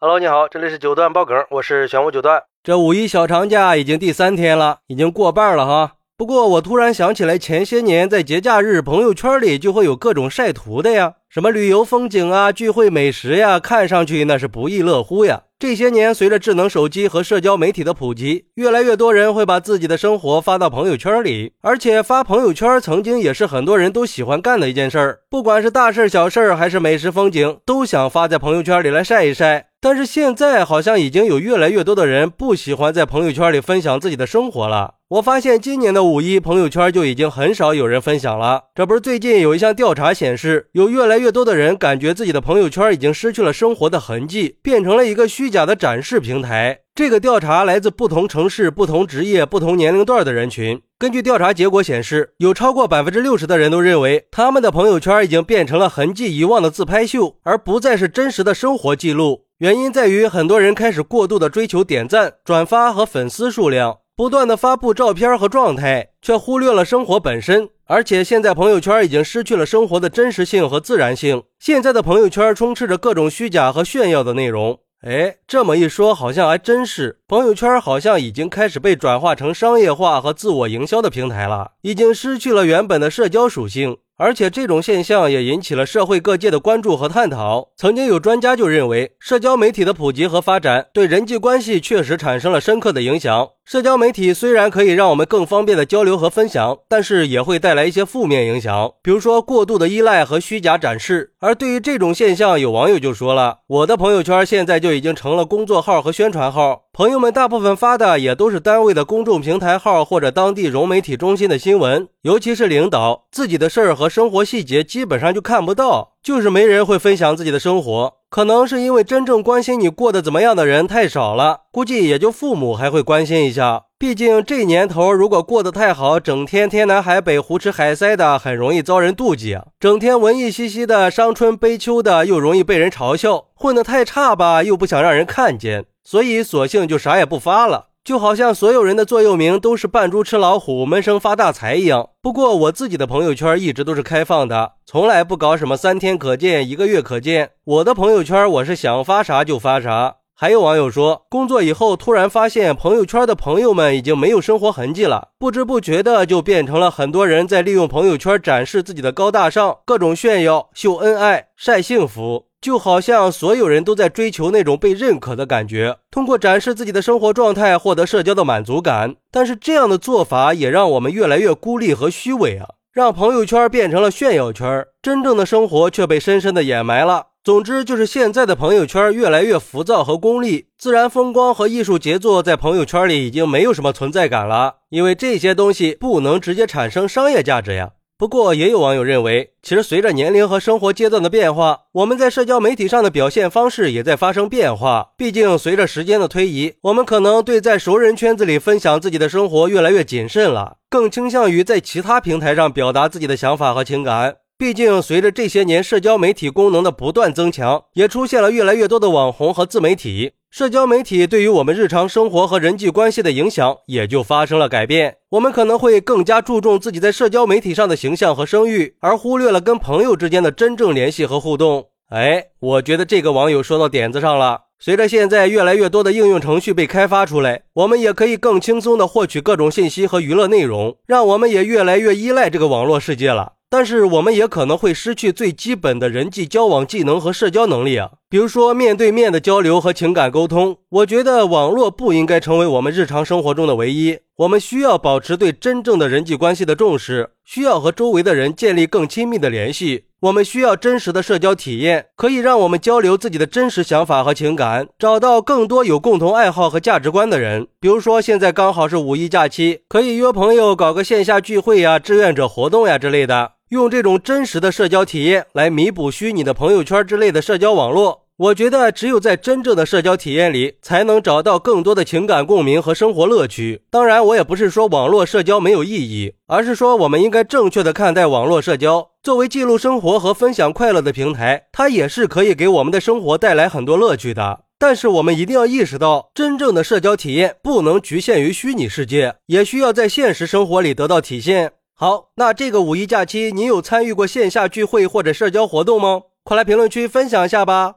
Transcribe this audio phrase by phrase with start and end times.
[0.00, 2.40] Hello，你好，这里是九段爆梗，我是玄武九段。
[2.62, 5.94] 这五一小长假已经第三天了，已经过半了哈。
[6.16, 15.42] 不过我突然想起来，前些年在节假日，朋友圈里就会有各种晒图的呀，什么旅游风景啊、聚会美食呀，看上去那是不亦乐乎呀。
[15.58, 29.66] 这些年，随着智能手机和社交媒体的普及，越来越多人会把自己的生活发到朋友圈里，而且发朋友圈曾经也是很多人都喜欢干的一件事儿，不管是大事小事儿还是美食风景，都想发在朋友圈里来晒一晒。
[29.80, 34.94] 但是现在好像已经有越来越多的人不喜欢在朋友圈里分享自己的生活了。
[35.10, 38.64] 我发现今年的五一朋友圈就已经很少有人分享了。
[38.74, 46.80] 这不是最近有一项调查显示，有越来越多的人感觉自己的朋友圈已经失去了生活的痕迹，变成了一个虚假的展示平台。
[46.92, 50.82] 这个调查来自不同城市、不同职业、不同年龄段的人群。
[50.98, 59.44] 根据调查结果显示，有超过百分之六十的人都认为，他们的朋友圈已经变成了痕迹遗忘的自拍秀，而不再是真实的生活记录。
[59.58, 67.68] 原因在于，很多人开始过度的追求点赞、转发和粉丝数量，不断的发布照片和状态，却忽略了生活本身。
[67.86, 71.42] 而且现在朋友圈已经失去了生活的真实性和自然性。
[71.58, 74.78] 现在的朋友圈充斥着各种虚假和炫耀的内容。
[75.00, 83.96] 哎，这么一说，好像还真是，朋友圈好像已经开始被转化成商业化和自我营销的平台了，已经失去了原本的社交属性。
[84.18, 87.68] 而且这种现象也引起了社会各界的关注和探讨。
[87.76, 93.50] 曾经有专家就认为，社交媒体的普及和发展对人际关系确实产生了深刻的影响。
[93.64, 101.34] 社交媒体虽然可以让我们更方便的交流和分享，但是也会带来一些负面影响，比如说过度的依赖和虚假展示。
[101.40, 123.84] 而对于这种现象，有网友就说了：“我的朋友圈现在就已经成了工作号和宣传号，朋友们大部分发的也都是单位的公众平台号或者当地融媒体中心的新闻，尤其是领导自己的事儿和。”生活细节基本上就看不到，就是没人会分享自己的生活，可能是因为真正关心你过得怎么样的人太少了，估计也就父母还会关心一下。
[123.98, 137.87] 毕竟这年头，如果过得太好，整天天南海北、胡吃海塞的，很容易遭人妒忌；整天文艺兮兮的、伤春悲秋的，又容易被人嘲笑；混得太差吧，又不想让人看见，所以索性就啥也不发了。
[138.04, 142.08] 就好像所有人的座右铭都是扮猪吃老虎，闷声发大财一样。
[142.22, 147.50] 不过我自己的朋友圈一直都是开放的，从来不搞什么三天可见、一个月可见。
[147.64, 150.16] 我的朋友圈我是想发啥就发啥。
[150.34, 162.47] 还有网友说，工作以后突然发现朋友圈的朋友们已经没有生活痕迹了，不知不觉的就变成了很多人在利用朋友圈展示自己的高大上，各种炫耀、秀恩爱、晒幸福。
[162.60, 169.14] 就好像所有人都在追求那种被认可的感觉，通过展示自己的生活状态获得社交的满足感。
[169.30, 177.26] 但是这样的做法也让我们越来越孤立和虚伪啊，让朋友圈变成了炫耀圈，真正的生活却被深深的掩埋了。
[177.44, 187.92] 总之，就是现在的朋友圈越来越浮躁和功利，自然风光和艺术杰作在朋友圈里已经没有什么存在感了，因为这些东西不能直接产生商业价值呀。
[188.18, 195.10] 不过，也有网友认为，其实随着年龄和生活阶段的变化，我们在社交媒体上的表现方式也在发生变化。
[195.16, 204.38] 毕竟，随着时间的推移，我们可能对在熟人圈子里分享自己的生活越来越谨慎了，更倾向于在其他平台上表达自己的想法和情感。
[204.58, 210.32] 毕竟，随着这些年社交媒体功能的不断增强，也出现了越来越多的网红和自媒体。
[210.50, 215.18] 社交媒体对于我们日常生活和人际关系的影响也就发生了改变。
[215.32, 221.88] 我们可能会更加注重自己在社交媒体上的形象和声誉，而忽略了跟朋友之间的真正联系和互动。
[222.08, 224.62] 哎，我觉得这个网友说到点子上了。
[224.80, 233.52] 随着现在越来越多的应用程序被开发出来，我们也可以更轻松地获取各种信息和娱乐内容，让我们也越来越依赖这个网络世界了。
[233.70, 240.78] 但是我们也可能会失去最基本的人际交往技能和社交能力啊，比如说面对面的交流和情感沟通。
[240.88, 250.04] 我觉得网络不应该成为我们日常生活中的唯一，我们需要保持对真正的人际关系的重视，需要和周围的人建立更亲密的联系。
[250.20, 257.68] 我们需要真实的社交体验，可以让我们交流自己的真实想法和情感，找到更多有共同爱好和价值观的人。
[257.78, 263.52] 比如说，现在刚好是五一假期，可以约朋友搞个线下聚会呀、志愿者活动呀之类的。
[263.68, 273.82] 用这种真实的社交体验来弥补虚拟的朋友圈之类的社交网络，我觉得只有在真正的社交体验里，才能找到更多的情感共鸣和生活乐趣。
[273.90, 279.08] 当然，我也不是说网络社交没有意义，而是说我们应该正确的看待网络社交。
[279.24, 284.60] 作为记录生活和分享快乐的平台，它也是可以给我们的生活带来很多乐趣的。
[284.78, 291.72] 但是，我们一定要意识到，真正的社交体验不能局限于虚拟世界，也需要在现实生活里得到体现。
[291.92, 296.20] 好，那这个五一假期，你有参与过线下聚会或者社交活动吗？
[296.44, 297.96] 快来评论区分享一下吧。